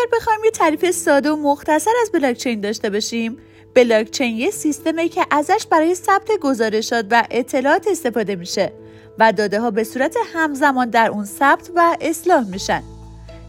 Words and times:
اگر 0.00 0.18
بخوایم 0.18 0.44
یه 0.44 0.50
تعریف 0.50 0.90
ساده 0.90 1.30
و 1.30 1.36
مختصر 1.36 1.90
از 2.02 2.12
بلاکچین 2.12 2.60
داشته 2.60 2.90
باشیم 2.90 3.38
بلاکچین 3.74 4.36
یه 4.36 4.50
سیستمه 4.50 5.08
که 5.08 5.26
ازش 5.30 5.66
برای 5.70 5.94
ثبت 5.94 6.30
گزارشات 6.40 7.06
و 7.10 7.26
اطلاعات 7.30 7.88
استفاده 7.88 8.36
میشه 8.36 8.72
و 9.18 9.32
داده 9.32 9.60
ها 9.60 9.70
به 9.70 9.84
صورت 9.84 10.16
همزمان 10.34 10.90
در 10.90 11.08
اون 11.08 11.24
ثبت 11.24 11.70
و 11.74 11.96
اصلاح 12.00 12.48
میشن. 12.48 12.82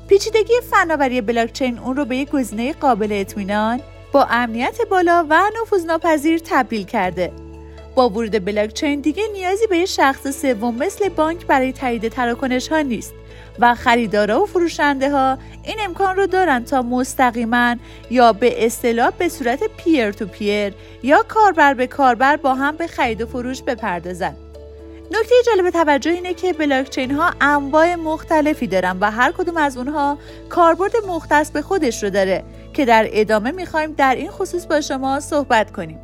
پیچیدگی 0.09 0.53
فناوری 0.71 1.21
بلاکچین 1.21 1.79
اون 1.79 1.97
رو 1.97 2.05
به 2.05 2.17
یک 2.17 2.31
گزینه 2.31 2.73
قابل 2.73 3.07
اطمینان 3.11 3.81
با 4.11 4.23
امنیت 4.23 4.77
بالا 4.89 5.25
و 5.29 5.41
نفوذناپذیر 5.61 6.41
تبدیل 6.45 6.83
کرده. 6.83 7.31
با 7.95 8.09
ورود 8.09 8.45
بلاکچین 8.45 9.01
دیگه 9.01 9.23
نیازی 9.33 9.67
به 9.67 9.85
شخص 9.85 10.27
سوم 10.41 10.75
مثل 10.75 11.09
بانک 11.09 11.45
برای 11.47 11.73
تایید 11.73 12.07
تراکنش 12.07 12.67
ها 12.67 12.81
نیست 12.81 13.13
و 13.59 13.75
خریدارا 13.75 14.41
و 14.41 14.45
فروشنده 14.45 15.11
ها 15.11 15.37
این 15.63 15.75
امکان 15.81 16.15
رو 16.15 16.27
دارن 16.27 16.63
تا 16.63 16.81
مستقیما 16.81 17.75
یا 18.09 18.33
به 18.33 18.65
اصطلاح 18.65 19.11
به 19.17 19.29
صورت 19.29 19.63
پیر 19.77 20.11
تو 20.11 20.25
پیر 20.25 20.73
یا 21.03 21.23
کاربر 21.27 21.73
به 21.73 21.87
کاربر 21.87 22.35
با 22.35 22.55
هم 22.55 22.75
به 22.75 22.87
خرید 22.87 23.21
و 23.21 23.25
فروش 23.25 23.61
بپردازن. 23.61 24.35
نکته 25.11 25.35
جالب 25.45 25.69
توجه 25.69 26.11
اینه 26.11 26.33
که 26.33 26.53
بلاکچین 26.53 27.11
ها 27.11 27.31
انواع 27.41 27.95
مختلفی 27.95 28.67
دارن 28.67 28.97
و 28.99 29.11
هر 29.11 29.31
کدوم 29.31 29.57
از 29.57 29.77
اونها 29.77 30.17
کاربرد 30.49 30.91
مختص 31.07 31.51
به 31.51 31.61
خودش 31.61 32.03
رو 32.03 32.09
داره 32.09 32.43
که 32.73 32.85
در 32.85 33.07
ادامه 33.11 33.51
می‌خوایم 33.51 33.93
در 33.93 34.15
این 34.15 34.31
خصوص 34.31 34.65
با 34.65 34.81
شما 34.81 35.19
صحبت 35.19 35.71
کنیم. 35.71 35.99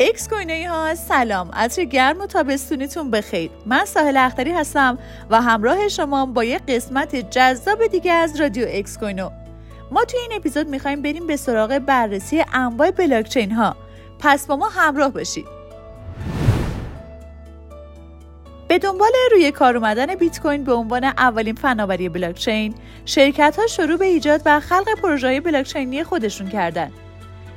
اکس 0.00 0.28
کوینی 0.28 0.68
ها 0.68 0.94
سلام. 0.94 1.50
عصر 1.52 1.84
گرم 1.84 2.20
و 2.20 2.26
تابستونیتون 2.26 3.10
بخیر. 3.10 3.50
من 3.66 3.84
ساحل 3.84 4.16
اختری 4.16 4.50
هستم 4.50 4.98
و 5.30 5.40
همراه 5.40 5.88
شما 5.88 6.26
با 6.26 6.44
یک 6.44 6.62
قسمت 6.68 7.16
جذاب 7.16 7.86
دیگه 7.86 8.12
از 8.12 8.40
رادیو 8.40 8.66
اکس 8.68 8.98
کوینو 8.98 9.30
ما 9.90 10.04
توی 10.04 10.20
این 10.20 10.32
اپیزود 10.32 10.68
می‌خوایم 10.68 11.02
بریم 11.02 11.26
به 11.26 11.36
سراغ 11.36 11.78
بررسی 11.78 12.44
انواع 12.52 12.90
بلاکچین 12.90 13.52
ها. 13.52 13.76
پس 14.18 14.46
با 14.46 14.56
ما 14.56 14.68
همراه 14.68 15.10
باشید. 15.10 15.46
به 18.68 18.78
دنبال 18.78 19.12
روی 19.32 19.50
کار 19.50 19.76
اومدن 19.76 20.14
بیت 20.14 20.40
کوین 20.40 20.64
به 20.64 20.72
عنوان 20.72 21.04
اولین 21.04 21.54
فناوری 21.54 22.08
بلاکچین 22.08 22.74
شرکت 23.04 23.56
ها 23.58 23.66
شروع 23.66 23.96
به 23.96 24.06
ایجاد 24.06 24.42
و 24.46 24.60
خلق 24.60 25.00
پروژه 25.02 25.40
بلاکچینی 25.40 26.04
خودشون 26.04 26.48
کردن. 26.48 26.92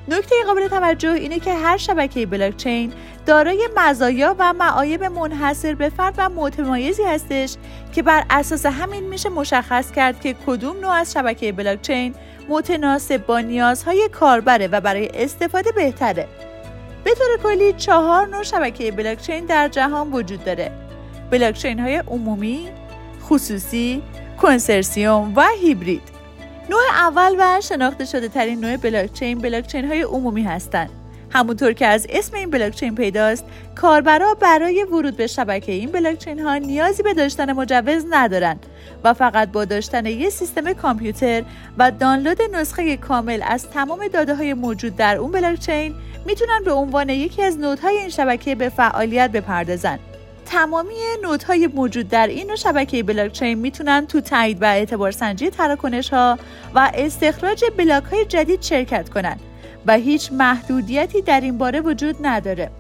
نکته 0.08 0.36
قابل 0.46 0.68
توجه 0.68 1.10
اینه 1.10 1.40
که 1.40 1.54
هر 1.54 1.78
شبکه 1.78 2.26
بلاکچین 2.26 2.94
دارای 3.26 3.70
مزایا 3.78 4.36
و 4.40 4.54
معایب 4.54 5.04
منحصر 5.04 5.76
به 5.76 5.90
فرد 5.90 6.16
و 6.18 6.30
متمایزی 6.30 7.04
هستش 7.04 7.56
که 7.94 8.04
بر 8.04 8.24
اساس 8.30 8.66
همین 8.66 9.04
میشه 9.04 9.30
مشخص 9.30 9.92
کرد 9.92 10.22
که 10.22 10.36
کدوم 10.48 10.80
نوع 10.80 10.92
از 10.92 11.14
شبکه 11.14 11.52
بلاکچین 11.52 12.16
متناسب 12.50 13.26
با 13.26 13.40
نیازهای 13.40 14.10
کاربره 14.12 14.68
و 14.68 14.82
برای 14.82 15.08
استفاده 15.14 15.72
بهتره 15.72 16.28
به 17.04 17.12
طور 17.16 17.44
کلی 17.44 17.74
چهار 17.74 18.28
نوع 18.28 18.44
شبکه 18.44 18.92
بلاکچین 18.92 19.46
در 19.46 19.68
جهان 19.68 20.12
وجود 20.12 20.44
داره 20.44 20.72
بلاکچین 21.32 21.80
های 21.80 21.96
عمومی، 21.96 22.70
خصوصی، 23.24 24.02
کنسرسیوم 24.42 25.34
و 25.36 25.46
هیبرید. 25.62 26.11
نوع 26.70 26.82
اول 26.94 27.36
و 27.40 27.62
شناخته 27.62 28.06
شده 28.06 28.28
ترین 28.28 28.60
نوع 28.60 28.78
بلاکچین 28.78 29.40
بلاکچین 29.40 29.88
های 29.88 30.02
عمومی 30.02 30.44
هستند. 30.44 30.90
همونطور 31.34 31.74
که 31.74 31.86
از 31.86 32.08
اسم 32.10 32.36
این 32.36 32.50
بلاکچین 32.50 32.96
پیداست 32.96 33.46
کاربرا 33.76 34.34
برای 34.34 34.84
ورود 34.84 35.18
به 35.18 35.28
شبکه 35.28 35.72
این 35.72 35.92
بلاکچین 35.92 36.40
ها 36.40 36.58
نیازی 36.58 37.04
به 37.04 37.14
داشتن 37.14 37.52
مجوز 37.52 38.06
ندارند 38.10 38.66
و 39.04 39.14
فقط 39.14 39.52
با 39.52 39.66
داشتن 39.66 40.06
یک 40.06 40.30
سیستم 40.30 40.74
کامپیوتر 40.74 41.44
و 41.78 41.92
دانلود 41.92 42.38
نسخه 42.54 42.98
کامل 42.98 43.44
از 43.48 43.70
تمام 43.70 44.08
داده 44.08 44.36
های 44.36 44.54
موجود 44.54 44.96
در 44.96 45.18
اون 45.18 45.32
بلاکچین 45.32 45.96
می‌تونن 46.26 46.62
به 46.66 46.72
عنوان 46.72 47.10
یکی 47.10 47.44
از 47.44 47.58
نودهای 47.58 47.98
این 47.98 48.10
شبکه 48.10 48.56
به 48.56 48.70
فعالیت 48.70 49.32
بپردازند 49.32 50.00
تمامی 50.46 50.96
نودهای 51.24 51.68
موجود 51.68 52.10
در 52.10 52.28
این 52.28 52.56
شبکه 52.56 53.04
بلاکچین 53.04 53.54
می‌تونن 53.54 54.08
تو 54.08 54.22
تایید 54.22 54.62
و 54.62 54.66
اعتبار 54.66 55.12
سنجی 55.12 55.50
تراکنش 55.50 56.10
ها 56.10 56.40
و 56.76 56.92
استخراج 56.94 57.64
بلاک 57.78 58.04
های 58.04 58.26
جدید 58.26 58.62
شرکت 58.62 59.10
کنند 59.10 59.40
و 59.86 59.94
هیچ 59.94 60.32
محدودیتی 60.32 61.22
در 61.22 61.42
این 61.42 61.58
باره 61.58 61.80
وجود 61.80 62.16
نداره. 62.22 62.72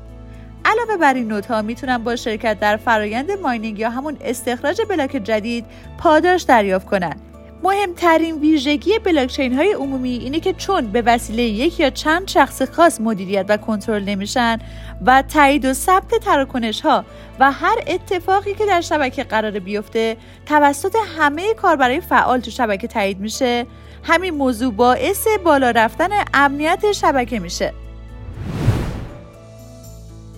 علاوه 0.65 0.97
بر 0.97 1.13
این 1.13 1.27
نودها 1.27 1.61
می‌تونن 1.61 1.97
با 1.97 2.15
شرکت 2.15 2.59
در 2.59 2.77
فرایند 2.77 3.31
ماینینگ 3.31 3.79
یا 3.79 3.89
همون 3.89 4.17
استخراج 4.21 4.81
بلاک 4.89 5.11
جدید 5.11 5.65
پاداش 5.97 6.41
دریافت 6.41 6.87
کنند 6.87 7.30
مهمترین 7.63 8.35
ویژگی 8.39 8.99
بلاکچین 8.99 9.53
های 9.53 9.73
عمومی 9.73 10.09
اینه 10.09 10.39
که 10.39 10.53
چون 10.53 10.87
به 10.87 11.01
وسیله 11.01 11.43
یک 11.43 11.79
یا 11.79 11.89
چند 11.89 12.27
شخص 12.27 12.61
خاص 12.61 13.01
مدیریت 13.01 13.45
و 13.49 13.57
کنترل 13.57 14.03
نمیشن 14.03 14.59
و 15.05 15.21
تایید 15.21 15.65
و 15.65 15.73
ثبت 15.73 16.15
تراکنش 16.15 16.81
ها 16.81 17.05
و 17.39 17.51
هر 17.51 17.75
اتفاقی 17.87 18.53
که 18.53 18.65
در 18.65 18.81
شبکه 18.81 19.23
قرار 19.23 19.59
بیفته 19.59 20.17
توسط 20.45 20.95
همه 21.17 21.53
کاربرای 21.53 22.01
فعال 22.01 22.39
تو 22.39 22.51
شبکه 22.51 22.87
تایید 22.87 23.19
میشه 23.19 23.65
همین 24.03 24.33
موضوع 24.33 24.73
باعث 24.73 25.27
بالا 25.43 25.71
رفتن 25.71 26.09
امنیت 26.33 26.91
شبکه 26.91 27.39
میشه. 27.39 27.73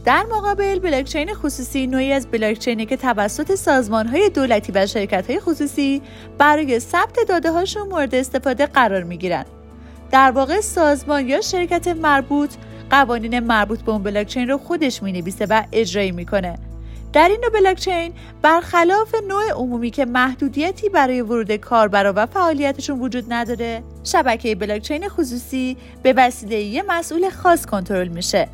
در 0.06 0.26
مقابل 0.32 0.80
بلاکچین 0.80 1.34
خصوصی 1.34 1.88
نوعی 1.88 2.12
از 2.12 2.28
بلاکچینی 2.28 2.86
که 2.86 2.98
توسط 2.98 3.56
سازمانهای 3.56 4.30
دولتی 4.30 4.72
و 4.72 4.86
شرکت‌های 4.86 5.40
خصوصی 5.40 6.02
برای 6.38 6.80
ثبت 6.80 7.20
داده 7.28 7.52
هاشون 7.52 7.88
مورد 7.88 8.16
استفاده 8.16 8.66
قرار 8.66 9.04
می‌گیرند. 9.04 9.46
در 10.12 10.32
واقع 10.32 10.62
سازمان 10.62 11.28
یا 11.28 11.42
شرکت 11.42 11.88
مربوط 11.88 12.54
قوانین 12.90 13.40
مربوط 13.40 13.82
به 13.82 13.92
اون 13.92 14.04
بلاکچین 14.04 14.50
رو 14.50 14.58
خودش 14.58 15.04
می‌نویسه 15.04 15.46
و 15.50 15.64
اجرایی 15.72 16.12
می‌کنه. 16.12 16.56
در 17.14 17.28
این 17.28 17.40
نوع 17.42 17.50
بلاکچین 17.50 18.14
برخلاف 18.42 19.16
نوع 19.28 19.52
عمومی 19.52 19.90
که 19.90 20.06
محدودیتی 20.06 20.90
برای 20.90 21.22
ورود 21.22 21.52
کاربرا 21.52 22.14
و 22.16 22.26
فعالیتشون 22.26 23.00
وجود 23.00 23.26
نداره، 23.34 23.84
شبکه 24.04 24.56
بلاکچین 24.56 25.10
خصوصی 25.10 25.78
به 26.04 26.14
وسیله 26.18 26.62
یه 26.62 26.84
مسئول 26.88 27.30
خاص 27.30 27.66
کنترل 27.66 28.08
میشه. 28.08 28.48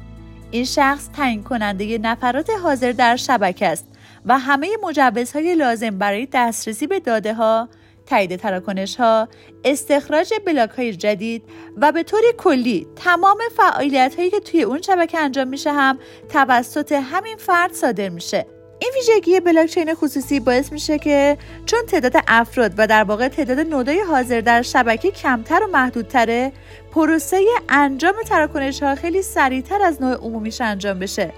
این 0.51 0.65
شخص 0.65 1.09
تعیین 1.09 1.43
کننده 1.43 1.97
نفرات 1.97 2.49
حاضر 2.63 2.91
در 2.91 3.15
شبکه 3.15 3.67
است 3.67 3.87
و 4.25 4.39
همه 4.39 4.69
مجوزهای 4.83 5.55
لازم 5.55 5.97
برای 5.97 6.27
دسترسی 6.33 6.87
به 6.87 6.99
داده 6.99 7.33
ها، 7.33 7.69
تایید 8.05 8.35
تراکنش 8.35 8.95
ها، 8.95 9.27
استخراج 9.63 10.33
بلاک 10.45 10.69
های 10.69 10.93
جدید 10.93 11.43
و 11.77 11.91
به 11.91 12.03
طور 12.03 12.21
کلی 12.37 12.87
تمام 12.95 13.37
فعالیت 13.57 14.15
هایی 14.17 14.29
که 14.29 14.39
توی 14.39 14.61
اون 14.61 14.81
شبکه 14.81 15.19
انجام 15.19 15.47
میشه 15.47 15.71
هم 15.71 15.99
توسط 16.29 16.91
همین 16.91 17.37
فرد 17.37 17.73
صادر 17.73 18.09
میشه. 18.09 18.45
این 18.79 18.91
ویژگی 18.95 19.39
بلاکچین 19.39 19.93
خصوصی 19.93 20.39
باعث 20.39 20.71
میشه 20.71 20.99
که 20.99 21.37
چون 21.65 21.79
تعداد 21.87 22.13
افراد 22.27 22.73
و 22.77 22.87
در 22.87 23.03
واقع 23.03 23.27
تعداد 23.27 23.59
نودای 23.59 23.99
حاضر 23.99 24.41
در 24.41 24.61
شبکه 24.61 25.11
کمتر 25.11 25.63
و 25.63 25.67
محدودتره 25.67 26.51
پروسه 26.91 27.45
انجام 27.69 28.13
تراکنش 28.25 28.83
ها 28.83 28.95
خیلی 28.95 29.21
سریعتر 29.21 29.81
از 29.81 30.01
نوع 30.01 30.15
عمومیش 30.15 30.61
انجام 30.61 30.99
بشه. 30.99 31.33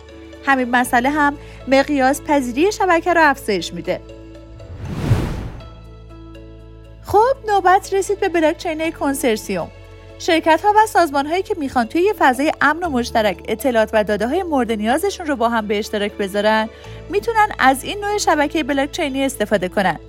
همین 0.46 0.70
مسئله 0.70 1.10
هم 1.10 1.38
مقیاس 1.68 2.22
پذیری 2.22 2.72
شبکه 2.72 3.14
رو 3.14 3.30
افزایش 3.30 3.74
میده. 3.74 4.02
خب 7.06 7.36
نوبت 7.48 7.94
رسید 7.94 8.20
به 8.20 8.30
بلاکچین 8.30 8.92
کنسرسیوم. 8.92 9.72
شرکت 10.22 10.62
ها 10.64 10.74
و 10.76 10.88
سازمان 10.88 11.28
هایی 11.28 11.44
که 11.44 11.56
می‌خوان 11.58 11.88
توی 11.88 12.02
یه 12.02 12.14
فضای 12.20 12.52
امن 12.62 12.84
و 12.84 12.90
مشترک 12.90 13.44
اطلاعات 13.48 13.90
و 13.94 14.04
داده 14.04 14.28
های 14.28 14.44
مورد 14.44 14.72
نیازشون 14.72 15.26
رو 15.26 15.36
با 15.36 15.50
هم 15.50 15.68
به 15.68 15.80
اشتراک 15.80 16.12
بذارن 16.12 16.70
می‌تونن 17.10 17.48
از 17.60 17.84
این 17.84 18.00
نوع 18.00 18.18
شبکه 18.18 18.64
بلاکچینی 18.64 19.26
استفاده 19.26 19.70
کنن 19.70 20.00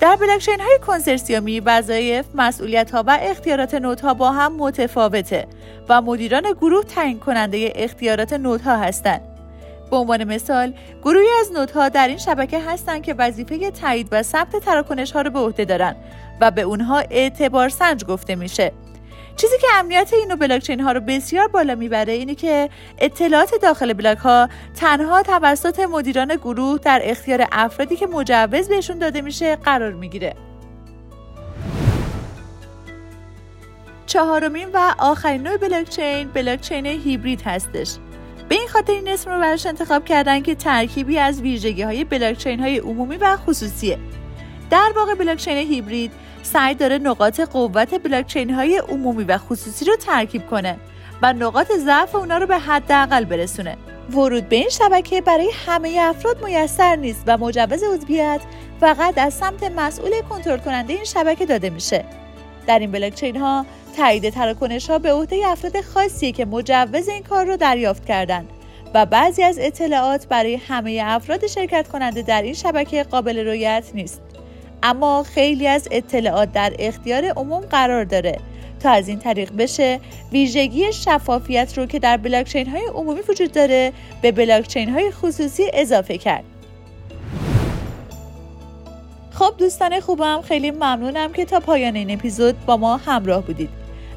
در 0.00 0.16
بلاکچین 0.16 0.60
های 0.60 0.78
کنسرسیومی 0.86 1.60
وظایف، 1.60 2.26
مسئولیت 2.34 2.90
ها 2.90 3.04
و 3.06 3.18
اختیارات 3.22 3.74
نودها 3.74 4.14
با 4.14 4.32
هم 4.32 4.56
متفاوته 4.56 5.46
و 5.88 6.02
مدیران 6.02 6.52
گروه 6.52 6.84
تعیین 6.84 7.18
کننده 7.18 7.72
اختیارات 7.74 8.32
نودها 8.32 8.76
هستند. 8.76 9.20
به 9.90 9.96
عنوان 9.96 10.24
مثال، 10.24 10.74
گروهی 11.02 11.28
از 11.40 11.52
نودها 11.52 11.88
در 11.88 12.08
این 12.08 12.18
شبکه 12.18 12.60
هستند 12.60 13.02
که 13.02 13.14
وظیفه 13.14 13.70
تایید 13.70 14.08
و 14.12 14.22
ثبت 14.22 14.56
تراکنش 14.56 15.12
ها 15.12 15.20
رو 15.20 15.30
به 15.30 15.38
عهده 15.38 15.64
دارن 15.64 15.96
و 16.40 16.50
به 16.50 16.62
اونها 16.62 16.98
اعتبار 16.98 17.68
سنج 17.68 18.04
گفته 18.04 18.34
میشه. 18.34 18.72
چیزی 19.38 19.58
که 19.58 19.66
امنیت 19.74 20.12
اینو 20.12 20.36
بلاکچین 20.36 20.80
ها 20.80 20.92
رو 20.92 21.00
بسیار 21.00 21.48
بالا 21.48 21.74
می‌بره 21.74 22.12
اینه 22.12 22.34
که 22.34 22.70
اطلاعات 22.98 23.50
داخل 23.62 23.92
بلاک 23.92 24.18
ها 24.18 24.48
تنها 24.74 25.22
توسط 25.22 25.80
مدیران 25.80 26.36
گروه 26.36 26.78
در 26.78 27.00
اختیار 27.04 27.46
افرادی 27.52 27.96
که 27.96 28.06
مجوز 28.06 28.68
بهشون 28.68 28.98
داده 28.98 29.20
میشه 29.20 29.56
قرار 29.56 29.92
می‌گیره. 29.92 30.34
چهارمین 34.06 34.68
و 34.74 34.94
آخرین 34.98 35.42
نوع 35.42 35.56
بلاکچین 35.56 36.28
بلاکچین 36.28 36.86
هیبرید 36.86 37.42
هستش. 37.42 37.96
به 38.48 38.54
این 38.54 38.68
خاطر 38.68 38.92
این 38.92 39.08
اسم 39.08 39.30
رو 39.30 39.40
براش 39.40 39.66
انتخاب 39.66 40.04
کردن 40.04 40.42
که 40.42 40.54
ترکیبی 40.54 41.18
از 41.18 41.40
ویژگی 41.40 41.82
های 41.82 42.04
بلاکچین 42.04 42.60
های 42.60 42.78
عمومی 42.78 43.16
و 43.16 43.36
خصوصیه. 43.36 43.98
در 44.70 44.92
واقع 44.96 45.14
بلاکچین 45.14 45.56
هیبرید 45.56 46.12
سعی 46.42 46.74
داره 46.74 46.98
نقاط 46.98 47.40
قوت 47.40 48.02
بلاکچین 48.02 48.50
های 48.50 48.78
عمومی 48.88 49.24
و 49.24 49.38
خصوصی 49.38 49.84
رو 49.84 49.96
ترکیب 49.96 50.46
کنه 50.46 50.76
و 51.22 51.32
نقاط 51.32 51.72
ضعف 51.72 52.14
اونا 52.14 52.38
رو 52.38 52.46
به 52.46 52.58
حداقل 52.58 53.24
برسونه. 53.24 53.76
ورود 54.10 54.48
به 54.48 54.56
این 54.56 54.68
شبکه 54.68 55.20
برای 55.20 55.50
همه 55.66 55.96
افراد 56.00 56.44
میسر 56.44 56.96
نیست 56.96 57.22
و 57.26 57.38
مجوز 57.38 57.82
عضویت 57.82 58.40
فقط 58.80 59.18
از 59.18 59.34
سمت 59.34 59.64
مسئول 59.64 60.10
کنترل 60.28 60.58
کننده 60.58 60.92
این 60.92 61.04
شبکه 61.04 61.46
داده 61.46 61.70
میشه. 61.70 62.04
در 62.66 62.78
این 62.78 62.90
بلاکچین 62.90 63.36
ها 63.36 63.66
تایید 63.96 64.30
تراکنش 64.30 64.90
ها 64.90 64.98
به 64.98 65.12
عهده 65.12 65.36
افراد 65.46 65.80
خاصی 65.80 66.32
که 66.32 66.44
مجوز 66.44 67.08
این 67.08 67.22
کار 67.22 67.44
رو 67.44 67.56
دریافت 67.56 68.06
کردند 68.06 68.48
و 68.94 69.06
بعضی 69.06 69.42
از 69.42 69.58
اطلاعات 69.60 70.26
برای 70.28 70.54
همه 70.56 71.02
افراد 71.04 71.46
شرکت 71.46 71.88
کننده 71.88 72.22
در 72.22 72.42
این 72.42 72.54
شبکه 72.54 73.02
قابل 73.02 73.46
رویت 73.46 73.90
نیست. 73.94 74.20
اما 74.82 75.22
خیلی 75.22 75.66
از 75.66 75.88
اطلاعات 75.90 76.52
در 76.52 76.72
اختیار 76.78 77.24
عموم 77.24 77.60
قرار 77.60 78.04
داره 78.04 78.38
تا 78.80 78.90
از 78.90 79.08
این 79.08 79.18
طریق 79.18 79.52
بشه 79.58 80.00
ویژگی 80.32 80.92
شفافیت 80.92 81.78
رو 81.78 81.86
که 81.86 81.98
در 81.98 82.16
بلاکچین 82.16 82.66
های 82.66 82.86
عمومی 82.94 83.20
وجود 83.28 83.52
داره 83.52 83.92
به 84.22 84.32
بلاکچین 84.32 84.88
های 84.90 85.10
خصوصی 85.10 85.70
اضافه 85.74 86.18
کرد. 86.18 86.44
خب 89.30 89.54
دوستان 89.58 90.00
خوبم 90.00 90.42
خیلی 90.42 90.70
ممنونم 90.70 91.32
که 91.32 91.44
تا 91.44 91.60
پایان 91.60 91.96
این 91.96 92.10
اپیزود 92.10 92.66
با 92.66 92.76
ما 92.76 92.96
همراه 92.96 93.42
بودید. 93.42 93.70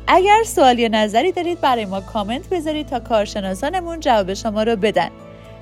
اگر 0.08 0.44
سوال 0.46 0.80
یا 0.80 0.88
نظری 0.88 1.32
دارید 1.32 1.62
برای 1.62 1.86
ما 1.86 2.02
کامنت 2.02 2.50
بذارید 2.50 2.88
تا 2.88 3.00
کارشناسانمون 3.00 4.00
جواب 4.00 4.34
شما 4.34 4.64
رو 4.64 4.76
بدن. 4.76 5.10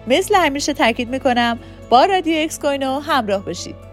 مثل 0.08 0.36
همیشه 0.36 0.74
تاکید 0.74 1.10
می‌کنم 1.10 1.60
با 1.90 2.06
رادیو 2.06 2.44
اکس 2.44 2.60
کوینو 2.60 3.00
همراه 3.00 3.46
باشید. 3.46 3.89